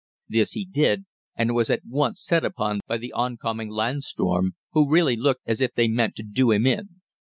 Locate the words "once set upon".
1.87-2.79